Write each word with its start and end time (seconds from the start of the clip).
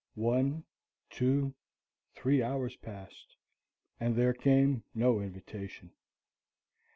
One, 0.15 0.63
two, 1.11 1.53
three 2.15 2.41
hours 2.41 2.75
passed, 2.75 3.35
and 3.99 4.15
there 4.15 4.33
came 4.33 4.83
no 4.95 5.19
invitation. 5.19 5.91